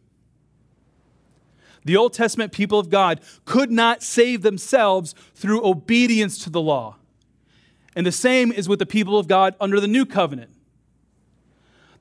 [1.85, 6.97] The Old Testament people of God could not save themselves through obedience to the law.
[7.95, 10.54] And the same is with the people of God under the new covenant.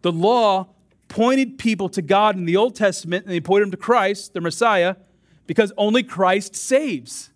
[0.04, 0.68] The law
[1.08, 4.42] pointed people to God in the Old Testament, and they pointed them to Christ, the
[4.42, 4.96] Messiah,
[5.46, 7.30] because only Christ saves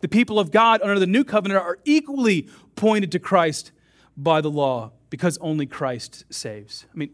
[0.00, 3.72] the people of God under the new covenant are equally pointed to Christ
[4.16, 6.86] by the law because only Christ saves.
[6.94, 7.10] I mean,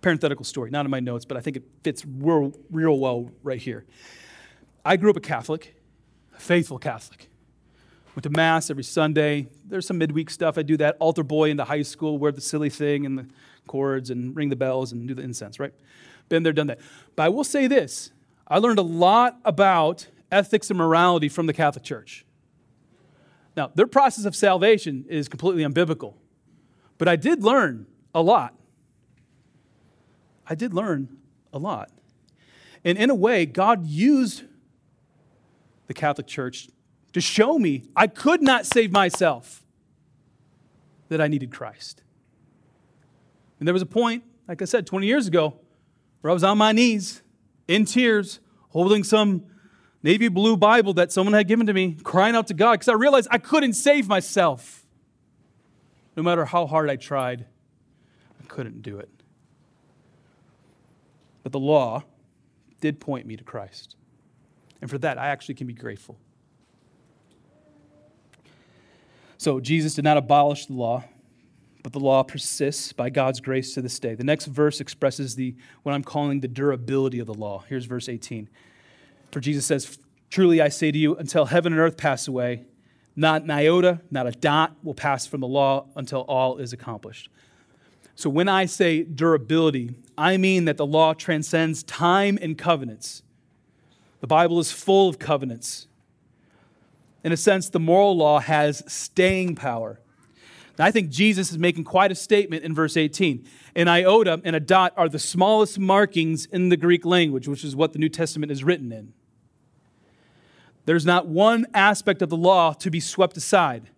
[0.00, 3.60] parenthetical story, not in my notes, but I think it fits real, real well right
[3.60, 3.84] here.
[4.84, 5.76] I grew up a Catholic,
[6.36, 7.28] a faithful Catholic.
[8.18, 9.46] Went to Mass every Sunday.
[9.64, 10.58] There's some midweek stuff.
[10.58, 10.96] I do that.
[10.98, 13.26] Altar boy into high school, wear the silly thing and the
[13.68, 15.72] cords and ring the bells and do the incense, right?
[16.28, 16.80] Been there, done that.
[17.14, 18.10] But I will say this
[18.48, 22.26] I learned a lot about ethics and morality from the Catholic Church.
[23.56, 26.14] Now, their process of salvation is completely unbiblical,
[26.98, 28.52] but I did learn a lot.
[30.44, 31.18] I did learn
[31.52, 31.92] a lot.
[32.84, 34.42] And in a way, God used
[35.86, 36.68] the Catholic Church
[37.12, 39.64] to show me I could not save myself,
[41.08, 42.02] that I needed Christ.
[43.58, 45.58] And there was a point, like I said, 20 years ago,
[46.20, 47.22] where I was on my knees
[47.66, 48.40] in tears,
[48.70, 49.44] holding some
[50.02, 52.94] navy blue Bible that someone had given to me, crying out to God because I
[52.94, 54.84] realized I couldn't save myself.
[56.16, 57.46] No matter how hard I tried,
[58.42, 59.10] I couldn't do it.
[61.42, 62.04] But the law
[62.80, 63.96] did point me to Christ.
[64.80, 66.18] And for that, I actually can be grateful.
[69.38, 71.04] So Jesus did not abolish the law,
[71.82, 74.14] but the law persists by God's grace to this day.
[74.14, 77.64] The next verse expresses the what I'm calling the durability of the law.
[77.68, 78.48] Here's verse 18.
[79.30, 79.98] For Jesus says,
[80.30, 82.64] Truly I say to you, until heaven and earth pass away,
[83.16, 87.30] not an iota, not a dot will pass from the law until all is accomplished.
[88.14, 93.22] So when I say durability, I mean that the law transcends time and covenants.
[94.20, 95.87] The Bible is full of covenants.
[97.28, 100.00] In a sense, the moral law has staying power.
[100.78, 103.46] Now, I think Jesus is making quite a statement in verse 18.
[103.76, 107.76] An iota and a dot are the smallest markings in the Greek language, which is
[107.76, 109.12] what the New Testament is written in.
[110.86, 113.90] There's not one aspect of the law to be swept aside.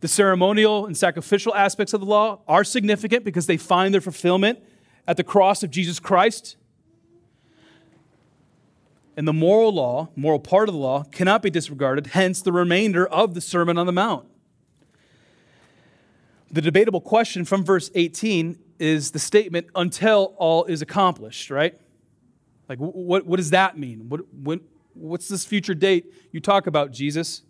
[0.00, 4.60] The ceremonial and sacrificial aspects of the law are significant because they find their fulfillment
[5.06, 6.56] at the cross of Jesus Christ.
[9.18, 13.04] And the moral law, moral part of the law, cannot be disregarded, hence the remainder
[13.04, 14.28] of the Sermon on the Mount.
[16.52, 21.76] The debatable question from verse 18 is the statement, until all is accomplished, right?
[22.68, 24.08] Like, what, what does that mean?
[24.08, 24.60] What, when,
[24.94, 27.42] What's this future date you talk about, Jesus?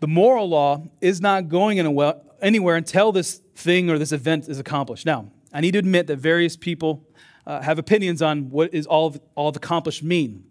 [0.00, 5.06] The moral law is not going anywhere until this thing or this event is accomplished.
[5.06, 7.06] Now, I need to admit that various people
[7.46, 10.44] uh, have opinions on what is all of, all of accomplished mean.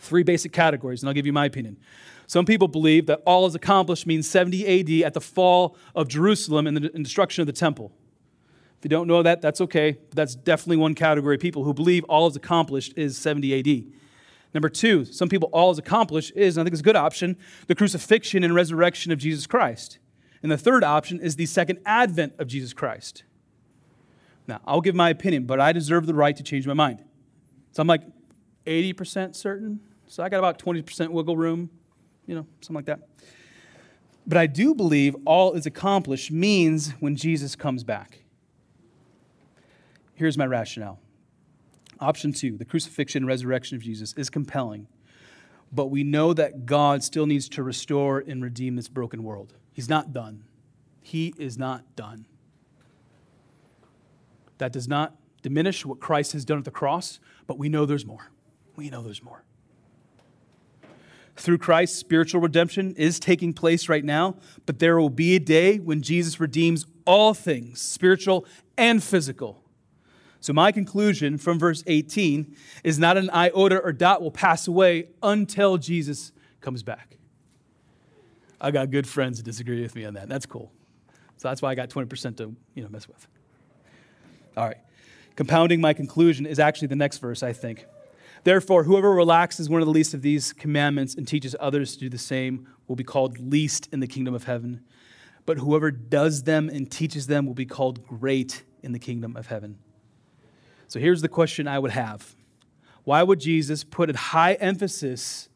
[0.00, 1.78] Three basic categories, and I'll give you my opinion.
[2.26, 6.66] Some people believe that all is accomplished means 70 AD at the fall of Jerusalem
[6.66, 7.90] and the destruction of the temple.
[8.78, 9.92] If you don't know that, that's okay.
[9.92, 13.92] But that's definitely one category of people who believe all is accomplished is 70 AD.
[14.54, 17.36] Number two, some people all is accomplished is, and I think it's a good option,
[17.66, 19.98] the crucifixion and resurrection of Jesus Christ.
[20.42, 23.24] And the third option is the second advent of Jesus Christ.
[24.48, 27.04] Now, I'll give my opinion, but I deserve the right to change my mind.
[27.72, 28.02] So I'm like
[28.66, 29.80] 80% certain.
[30.06, 31.70] So I got about 20% wiggle room,
[32.26, 33.00] you know, something like that.
[34.26, 38.20] But I do believe all is accomplished means when Jesus comes back.
[40.14, 40.98] Here's my rationale.
[42.00, 44.86] Option two, the crucifixion and resurrection of Jesus, is compelling,
[45.72, 49.54] but we know that God still needs to restore and redeem this broken world.
[49.72, 50.44] He's not done.
[51.02, 52.26] He is not done.
[54.58, 58.06] That does not diminish what Christ has done at the cross, but we know there's
[58.06, 58.30] more.
[58.76, 59.44] We know there's more.
[61.36, 65.78] Through Christ, spiritual redemption is taking place right now, but there will be a day
[65.78, 68.44] when Jesus redeems all things, spiritual
[68.76, 69.62] and physical.
[70.40, 75.08] So, my conclusion from verse 18 is not an iota or dot will pass away
[75.22, 77.18] until Jesus comes back.
[78.60, 80.28] I got good friends that disagree with me on that.
[80.28, 80.72] That's cool.
[81.36, 83.28] So, that's why I got 20% to you know, mess with.
[84.58, 84.78] All right.
[85.36, 87.86] Compounding my conclusion is actually the next verse, I think.
[88.42, 92.08] Therefore, whoever relaxes one of the least of these commandments and teaches others to do
[92.08, 94.80] the same will be called least in the kingdom of heaven.
[95.46, 99.46] But whoever does them and teaches them will be called great in the kingdom of
[99.46, 99.78] heaven.
[100.88, 102.34] So here's the question I would have
[103.04, 105.48] Why would Jesus put a high emphasis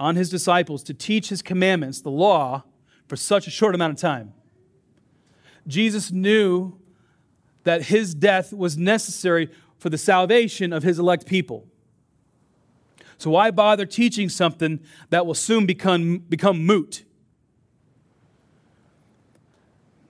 [0.00, 2.64] on his disciples to teach his commandments, the law,
[3.08, 4.32] for such a short amount of time?
[5.66, 6.78] Jesus knew
[7.66, 11.68] that his death was necessary for the salvation of his elect people.
[13.18, 17.04] So why bother teaching something that will soon become, become moot?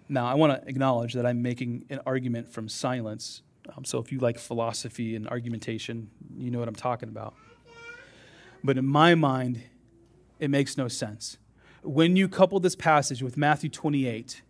[0.09, 3.42] Now, I want to acknowledge that I'm making an argument from silence
[3.75, 7.35] um, so if you like philosophy and argumentation, you know what I'm talking about.
[8.62, 9.62] But in my mind,
[10.38, 11.38] it makes no sense.
[11.83, 14.42] When you couple this passage with Matthew 28,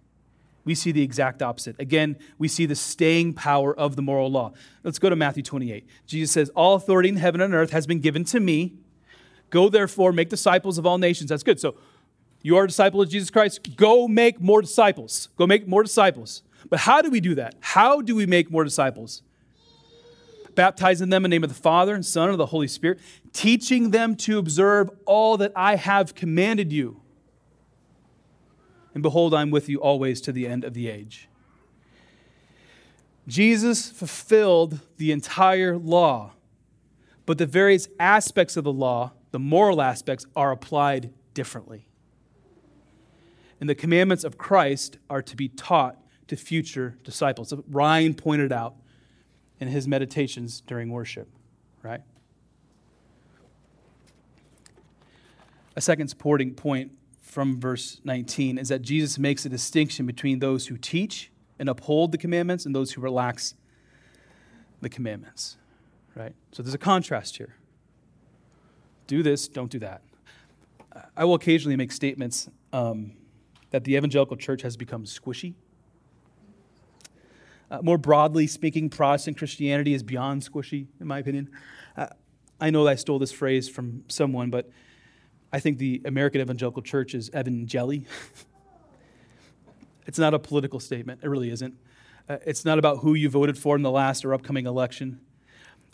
[0.66, 1.76] we see the exact opposite.
[1.79, 4.52] Again, we see the staying power of the moral law.
[4.83, 5.87] Let's go to Matthew 28.
[6.07, 8.74] Jesus says, All authority in heaven and earth has been given to me.
[9.48, 11.31] Go therefore, make disciples of all nations.
[11.31, 11.61] That's good.
[11.61, 11.76] So
[12.42, 13.76] you are a disciple of Jesus Christ.
[13.76, 15.29] Go make more disciples.
[15.37, 16.42] Go make more disciples.
[16.68, 17.55] But how do we do that?
[17.61, 19.22] How do we make more disciples?
[20.57, 22.98] Baptizing them in the name of the Father and Son and the Holy Spirit,
[23.33, 27.02] teaching them to observe all that I have commanded you.
[28.97, 31.29] And behold, I'm with you always to the end of the age.
[33.29, 36.33] Jesus fulfilled the entire law,
[37.27, 41.87] but the various aspects of the law, the moral aspects, are applied differently.
[43.61, 47.53] And the commandments of Christ are to be taught to future disciples.
[47.69, 48.77] Ryan pointed out
[49.61, 51.29] in his meditations during worship,
[51.83, 52.01] right?
[55.77, 56.92] A second supporting point
[57.27, 62.12] from verse 19 is that Jesus makes a distinction between those who teach and uphold
[62.12, 63.54] the commandments and those who relax
[64.81, 65.56] the commandments,
[66.14, 66.35] right?
[66.52, 67.56] So there's a contrast here.
[69.06, 70.02] Do this, don't do that.
[71.16, 73.12] I will occasionally make statements um,
[73.70, 75.54] that the evangelical church has become squishy.
[77.70, 81.50] Uh, more broadly speaking, Protestant Christianity is beyond squishy, in my opinion.
[81.96, 82.06] Uh,
[82.60, 84.70] I know I stole this phrase from someone, but
[85.53, 88.07] I think the American evangelical church is Evan Jelly.
[90.07, 91.77] it's not a political statement, it really isn't.
[92.29, 95.21] Uh, it's not about who you voted for in the last or upcoming election.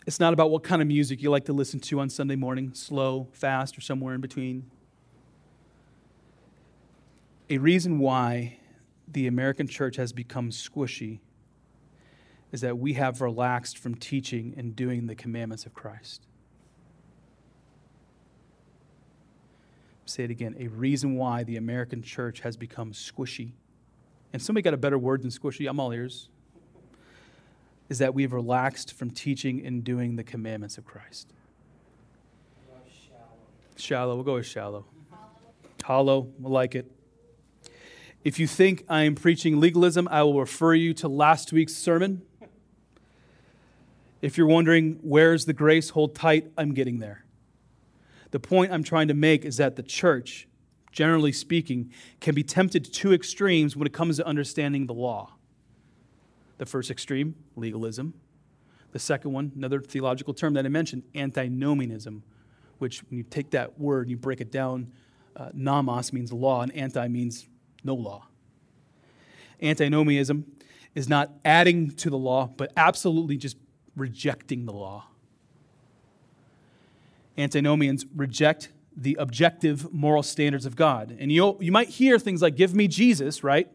[0.05, 2.73] It's not about what kind of music you like to listen to on Sunday morning,
[2.73, 4.69] slow, fast, or somewhere in between.
[7.49, 8.57] A reason why
[9.07, 11.19] the American church has become squishy
[12.51, 16.25] is that we have relaxed from teaching and doing the commandments of Christ.
[20.05, 20.55] Say it again.
[20.59, 23.51] A reason why the American church has become squishy.
[24.33, 25.69] And somebody got a better word than squishy?
[25.69, 26.29] I'm all ears.
[27.89, 31.31] Is that we've relaxed from teaching and doing the commandments of Christ.
[33.07, 33.19] Shallow.
[33.77, 34.15] shallow.
[34.15, 34.85] We'll go with shallow.
[35.83, 36.27] Hollow.
[36.39, 36.91] We'll like it.
[38.23, 42.21] If you think I am preaching legalism, I will refer you to last week's sermon.
[44.21, 47.22] If you're wondering, where's the grace, hold tight, I'm getting there.
[48.33, 50.47] The point I'm trying to make is that the church,
[50.91, 55.35] generally speaking, can be tempted to two extremes when it comes to understanding the law.
[56.57, 58.15] The first extreme, legalism.
[58.91, 62.23] The second one, another theological term that I mentioned, antinomianism,
[62.79, 64.91] which when you take that word and you break it down,
[65.35, 67.47] uh, nomos means law and anti means
[67.83, 68.25] no law.
[69.61, 70.51] Antinomianism
[70.95, 73.57] is not adding to the law, but absolutely just
[73.95, 75.05] rejecting the law.
[77.37, 81.15] Antinomians reject the objective moral standards of God.
[81.19, 83.69] And you you might hear things like, Give me Jesus, right?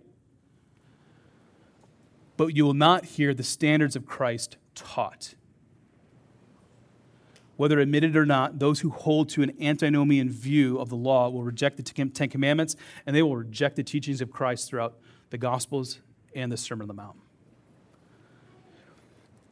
[2.37, 5.35] But you will not hear the standards of Christ taught.
[7.57, 11.43] Whether admitted or not, those who hold to an antinomian view of the law will
[11.43, 14.97] reject the Ten Commandments and they will reject the teachings of Christ throughout
[15.31, 15.99] the Gospels
[16.37, 17.17] and the Sermon on the Mount.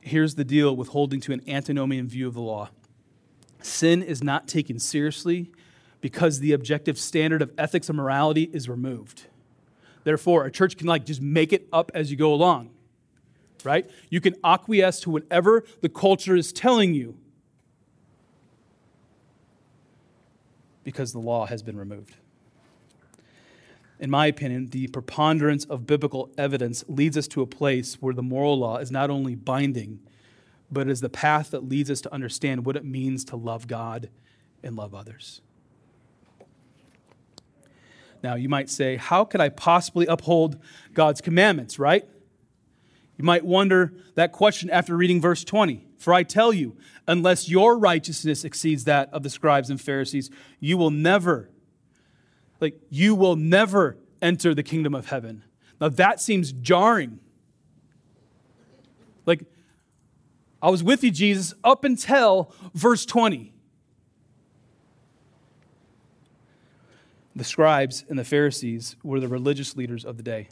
[0.00, 2.70] Here's the deal with holding to an antinomian view of the law
[3.66, 5.50] sin is not taken seriously
[6.00, 9.24] because the objective standard of ethics and morality is removed.
[10.04, 12.70] Therefore, a church can like just make it up as you go along.
[13.64, 13.90] Right?
[14.10, 17.16] You can acquiesce to whatever the culture is telling you
[20.84, 22.14] because the law has been removed.
[23.98, 28.22] In my opinion, the preponderance of biblical evidence leads us to a place where the
[28.22, 29.98] moral law is not only binding,
[30.70, 33.66] but it is the path that leads us to understand what it means to love
[33.66, 34.10] God
[34.62, 35.40] and love others.
[38.22, 40.60] Now, you might say, How could I possibly uphold
[40.94, 42.08] God's commandments, right?
[43.16, 45.86] You might wonder that question after reading verse 20.
[45.96, 46.76] For I tell you,
[47.08, 51.50] unless your righteousness exceeds that of the scribes and Pharisees, you will never,
[52.60, 55.44] like, you will never enter the kingdom of heaven.
[55.80, 57.20] Now that seems jarring.
[59.24, 59.44] Like,
[60.62, 63.52] I was with you, Jesus, up until verse 20.
[67.34, 70.48] The scribes and the Pharisees were the religious leaders of the day.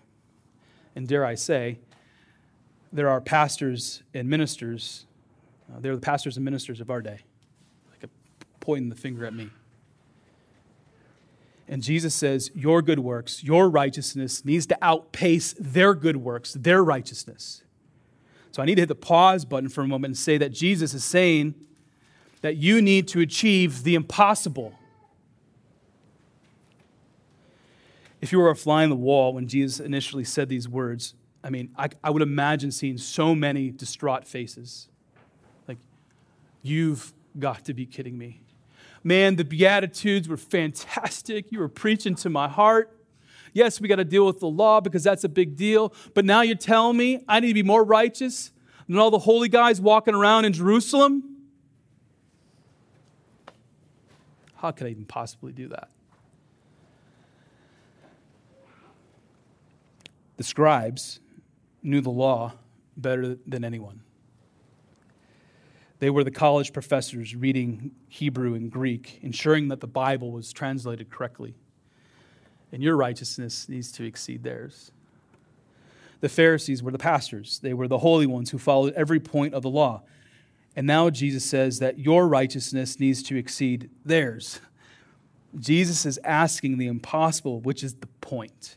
[0.95, 1.79] And dare I say,
[2.93, 5.07] there are pastors and ministers
[5.73, 7.21] uh, they're the pastors and ministers of our day,
[7.91, 8.09] like a
[8.61, 9.51] pointing the finger at me.
[11.67, 16.85] And Jesus says, Your good works, your righteousness needs to outpace their good works, their
[16.85, 17.63] righteousness.
[18.55, 20.95] So I need to hit the pause button for a moment and say that Jesus
[20.95, 21.57] is saying
[22.41, 24.73] that you need to achieve the impossible.
[28.21, 31.51] If you were a fly on the wall when Jesus initially said these words, I
[31.51, 34.87] mean, I, I would imagine seeing so many distraught faces.
[35.67, 35.79] Like,
[36.63, 38.41] you've got to be kidding me.
[39.03, 41.51] Man, the Beatitudes were fantastic.
[41.51, 42.94] You were preaching to my heart.
[43.55, 45.95] Yes, we got to deal with the law because that's a big deal.
[46.13, 48.51] But now you're telling me I need to be more righteous
[48.87, 51.23] than all the holy guys walking around in Jerusalem?
[54.57, 55.89] How could I even possibly do that?
[60.37, 61.21] The scribes
[61.83, 62.55] knew the law
[62.97, 64.01] better than anyone.
[66.01, 71.09] They were the college professors reading Hebrew and Greek, ensuring that the Bible was translated
[71.09, 71.55] correctly.
[72.75, 74.91] And your righteousness needs to exceed theirs.
[76.21, 79.63] The Pharisees were the pastors, they were the holy ones who followed every point of
[79.63, 80.03] the law.
[80.75, 84.61] And now Jesus says that your righteousness needs to exceed theirs.
[85.57, 88.77] Jesus is asking the impossible, which is the point.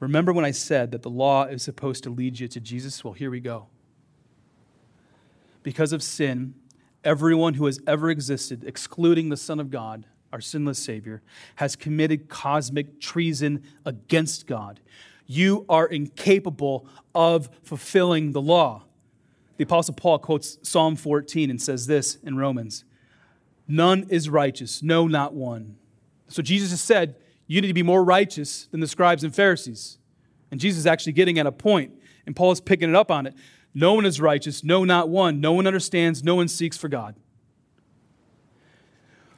[0.00, 3.04] Remember when I said that the law is supposed to lead you to Jesus?
[3.04, 3.68] Well, here we go
[5.62, 6.54] because of sin,
[7.04, 11.22] everyone who has ever existed, excluding the Son of God, our sinless Savior,
[11.54, 14.80] has committed cosmic treason against God.
[15.28, 18.82] You are incapable of fulfilling the law.
[19.58, 22.84] The Apostle Paul quotes Psalm 14 and says this in Romans
[23.68, 25.76] None is righteous, no, not one.
[26.26, 27.14] So Jesus has said,
[27.46, 29.98] You need to be more righteous than the scribes and Pharisees.
[30.50, 31.92] And Jesus is actually getting at a point,
[32.26, 33.34] and Paul is picking it up on it.
[33.72, 35.40] No one is righteous, no, not one.
[35.40, 37.14] No one understands, no one seeks for God.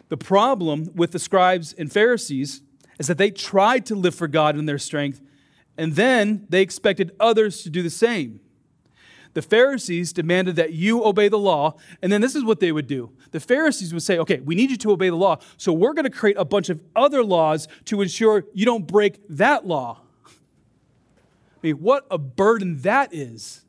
[0.09, 2.63] The problem with the scribes and Pharisees
[2.99, 5.21] is that they tried to live for God in their strength,
[5.77, 8.41] and then they expected others to do the same.
[9.35, 12.87] The Pharisees demanded that you obey the law, and then this is what they would
[12.87, 13.13] do.
[13.33, 16.05] The Pharisees would say, okay, we need you to obey the law, so we're going
[16.05, 20.01] to create a bunch of other laws to ensure you don't break that law.
[20.27, 23.66] I mean, what a burden that is.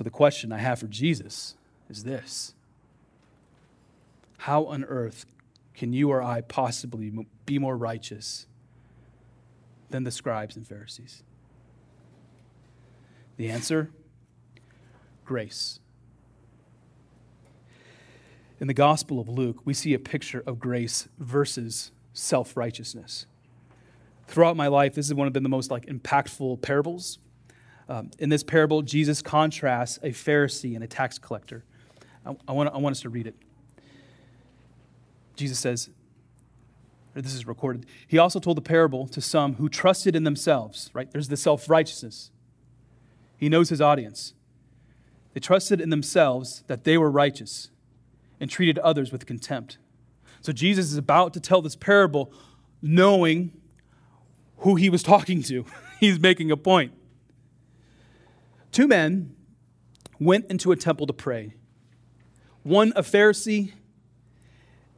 [0.00, 1.56] So, the question I have for Jesus
[1.90, 2.54] is this
[4.38, 5.26] How on earth
[5.74, 7.12] can you or I possibly
[7.44, 8.46] be more righteous
[9.90, 11.22] than the scribes and Pharisees?
[13.36, 13.90] The answer
[15.26, 15.80] grace.
[18.58, 23.26] In the Gospel of Luke, we see a picture of grace versus self righteousness.
[24.28, 27.18] Throughout my life, this has one of the most like impactful parables
[27.90, 31.64] um, in this parable, Jesus contrasts a Pharisee and a tax collector.
[32.24, 33.34] I, I, want, I want us to read it.
[35.34, 35.90] Jesus says,
[37.14, 37.86] this is recorded.
[38.06, 41.10] He also told the parable to some who trusted in themselves, right?
[41.10, 42.30] There's the self righteousness.
[43.36, 44.34] He knows his audience.
[45.34, 47.70] They trusted in themselves that they were righteous
[48.38, 49.78] and treated others with contempt.
[50.40, 52.32] So Jesus is about to tell this parable
[52.80, 53.52] knowing
[54.58, 55.64] who he was talking to.
[56.00, 56.92] He's making a point.
[58.72, 59.34] Two men
[60.18, 61.54] went into a temple to pray
[62.62, 63.72] one a Pharisee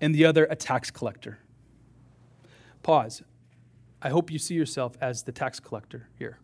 [0.00, 1.38] and the other a tax collector.
[2.82, 3.22] Pause.
[4.02, 6.38] I hope you see yourself as the tax collector here.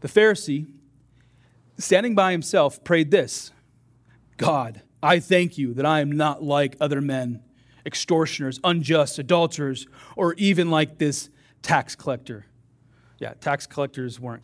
[0.00, 0.66] The Pharisee,
[1.78, 3.52] standing by himself, prayed this
[4.38, 7.42] God, I thank you that I am not like other men,
[7.84, 11.28] extortioners, unjust, adulterers, or even like this
[11.60, 12.46] tax collector.
[13.18, 14.42] Yeah, tax collectors weren't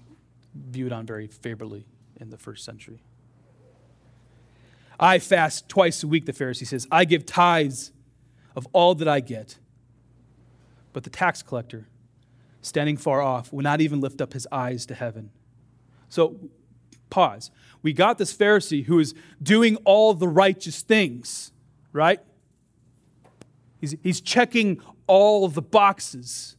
[0.70, 1.86] viewed on very favorably
[2.20, 3.02] in the first century.
[4.98, 6.86] I fast twice a week, the Pharisee says.
[6.90, 7.92] I give tithes
[8.54, 9.58] of all that I get.
[10.92, 11.86] But the tax collector,
[12.62, 15.30] standing far off, would not even lift up his eyes to heaven.
[16.08, 16.36] So,
[17.10, 17.50] pause.
[17.82, 21.52] We got this Pharisee who is doing all the righteous things,
[21.92, 22.20] right?
[23.78, 26.55] He's, he's checking all the boxes.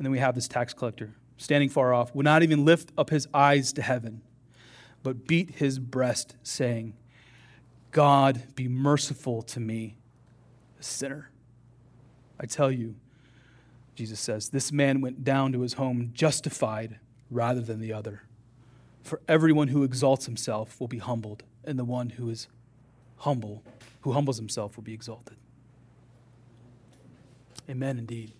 [0.00, 3.10] And then we have this tax collector standing far off, would not even lift up
[3.10, 4.22] his eyes to heaven,
[5.02, 6.94] but beat his breast, saying,
[7.90, 9.98] God, be merciful to me,
[10.78, 11.28] a sinner.
[12.40, 12.94] I tell you,
[13.94, 16.98] Jesus says, this man went down to his home justified
[17.30, 18.22] rather than the other.
[19.02, 22.48] For everyone who exalts himself will be humbled, and the one who is
[23.18, 23.62] humble,
[24.00, 25.36] who humbles himself, will be exalted.
[27.68, 28.32] Amen, indeed.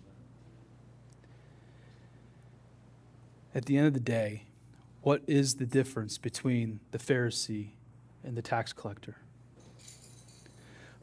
[3.53, 4.45] At the end of the day,
[5.01, 7.71] what is the difference between the Pharisee
[8.23, 9.17] and the tax collector?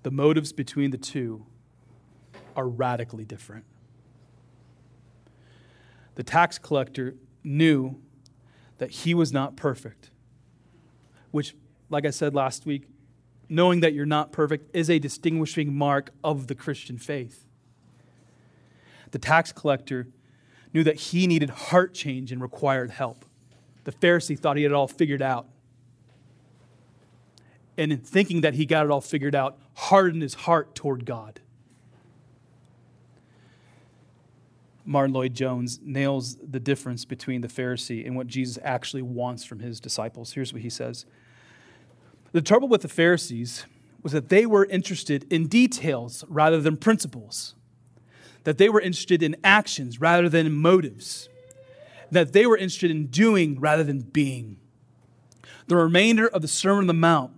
[0.02, 1.44] The motives between the two
[2.56, 3.64] are radically different.
[6.14, 8.00] The tax collector knew
[8.78, 10.10] that he was not perfect,
[11.30, 11.54] which,
[11.90, 12.88] like I said last week,
[13.48, 17.44] knowing that you're not perfect is a distinguishing mark of the Christian faith.
[19.10, 20.08] The tax collector
[20.72, 23.24] knew that he needed heart change and required help.
[23.84, 25.46] The Pharisee thought he had it all figured out.
[27.76, 31.40] And in thinking that he got it all figured out, hardened his heart toward God.
[34.84, 39.80] Martyn Lloyd-Jones nails the difference between the Pharisee and what Jesus actually wants from his
[39.80, 40.32] disciples.
[40.32, 41.04] Here's what he says
[42.32, 43.66] The trouble with the Pharisees
[44.02, 47.54] was that they were interested in details rather than principles
[48.48, 51.28] that they were interested in actions rather than motives,
[52.10, 54.56] that they were interested in doing rather than being.
[55.66, 57.32] The remainder of the Sermon on the Mount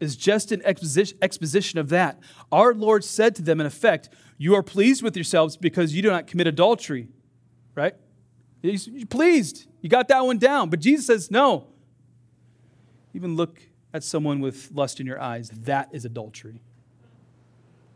[0.00, 2.20] is just an exposition of that.
[2.52, 6.10] Our Lord said to them, in effect, You are pleased with yourselves because you do
[6.10, 7.08] not commit adultery,
[7.74, 7.94] right?
[8.60, 9.66] You're pleased.
[9.80, 10.68] You got that one down.
[10.68, 11.68] But Jesus says, No.
[13.14, 13.62] Even look
[13.94, 15.48] at someone with lust in your eyes.
[15.62, 16.60] That is adultery.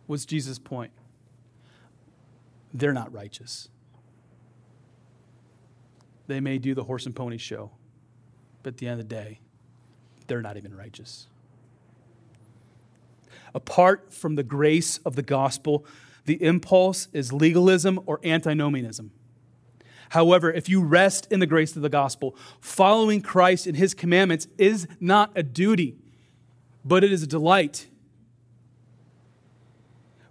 [0.06, 0.92] What's Jesus' point?
[2.74, 3.68] They're not righteous.
[6.26, 7.70] They may do the horse and pony show,
[8.62, 9.40] but at the end of the day,
[10.26, 11.28] they're not even righteous.
[13.54, 15.86] Apart from the grace of the gospel,
[16.24, 19.12] the impulse is legalism or antinomianism.
[20.10, 24.48] However, if you rest in the grace of the gospel, following Christ and his commandments
[24.58, 25.96] is not a duty,
[26.84, 27.86] but it is a delight.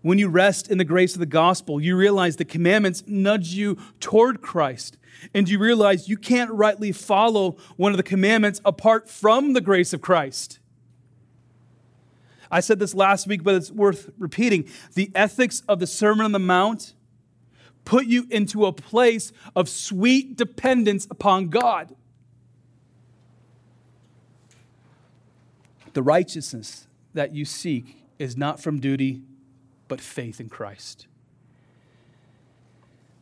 [0.03, 3.77] When you rest in the grace of the gospel, you realize the commandments nudge you
[4.01, 4.97] toward Christ.
[5.33, 9.93] And you realize you can't rightly follow one of the commandments apart from the grace
[9.93, 10.59] of Christ.
[12.51, 14.67] I said this last week, but it's worth repeating.
[14.93, 16.93] The ethics of the Sermon on the Mount
[17.85, 21.95] put you into a place of sweet dependence upon God.
[25.93, 29.21] The righteousness that you seek is not from duty,
[29.87, 31.07] but faith in Christ.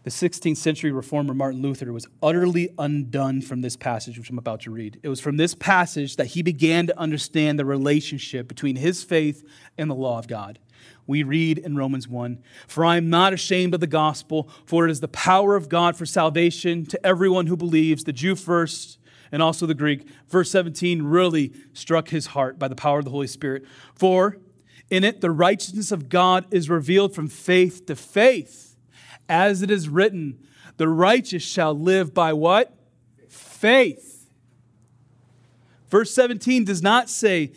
[0.04, 4.62] The 16th century reformer Martin Luther was utterly undone from this passage, which I'm about
[4.62, 5.00] to read.
[5.04, 9.48] It was from this passage that he began to understand the relationship between his faith
[9.78, 10.58] and the law of God.
[11.06, 14.92] We read in Romans 1 For I am not ashamed of the gospel, for it
[14.92, 18.98] is the power of God for salvation to everyone who believes, the Jew first
[19.32, 20.08] and also the Greek.
[20.30, 23.66] Verse 17 really struck his heart by the power of the Holy Spirit.
[23.96, 24.38] For
[24.92, 28.72] in it, the righteousness of God is revealed from faith to faith
[29.32, 30.38] as it is written,
[30.76, 32.76] the righteous shall live by what?
[33.30, 34.30] Faith.
[35.90, 37.54] Verse 17 does not say,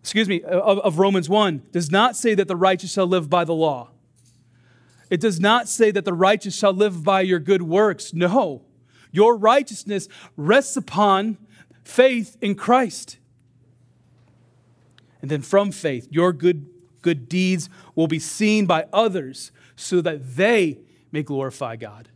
[0.00, 3.44] excuse me, of, of, Romans 1, does not say that the righteous shall live by
[3.44, 3.90] the law.
[5.10, 8.14] It does not say that the righteous shall live by your good works.
[8.14, 8.62] No.
[9.12, 11.36] Your righteousness rests upon
[11.84, 13.18] faith in Christ.
[15.22, 16.66] And then from faith, your good,
[17.02, 20.78] good deeds will be seen by others so that they
[21.12, 22.08] may glorify God.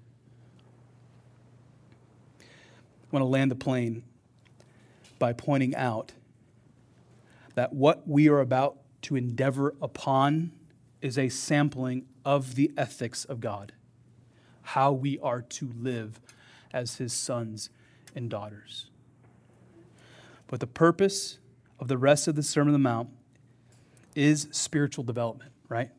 [2.41, 2.45] I
[3.11, 4.03] want to land the plane
[5.19, 6.13] by pointing out
[7.55, 10.53] that what we are about to endeavor upon
[11.03, 13.73] is a sampling of the ethics of God,
[14.63, 16.21] how we are to live
[16.73, 17.71] as his sons
[18.15, 18.87] and daughters.
[20.47, 21.39] But the purpose
[21.81, 23.09] of the rest of the Sermon on the Mount
[24.15, 25.91] is spiritual development, right?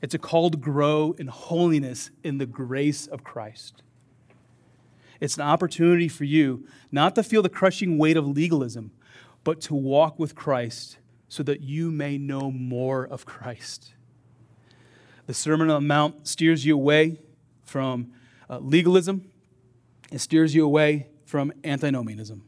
[0.00, 3.82] It's a call to grow in holiness in the grace of Christ.
[5.20, 8.92] It's an opportunity for you not to feel the crushing weight of legalism,
[9.44, 10.96] but to walk with Christ
[11.28, 13.92] so that you may know more of Christ.
[15.26, 17.20] The Sermon on the Mount steers you away
[17.64, 18.10] from
[18.48, 19.30] uh, legalism,
[20.10, 22.42] it steers you away from antinomianism.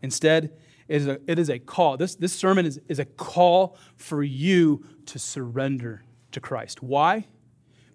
[0.00, 0.52] Instead,
[0.92, 1.96] it is a, it is a call.
[1.96, 6.82] This, this sermon is, is a call for you to surrender to Christ.
[6.82, 7.28] Why?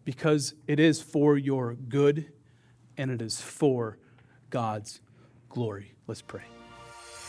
[0.03, 2.31] Because it is for your good
[2.97, 3.99] and it is for
[4.49, 4.99] God's
[5.47, 5.93] glory.
[6.07, 6.56] Let's pray.